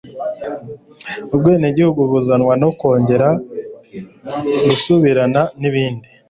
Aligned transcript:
Ubwenegihugu 1.35 2.01
buzanwa 2.11 2.53
no 2.61 2.69
kongera 2.79 3.27
kubusubirana 3.37 5.41
n'ibindi. 5.61 6.07